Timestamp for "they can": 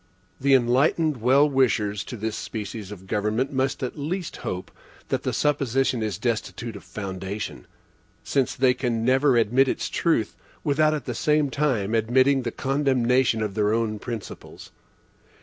8.55-9.05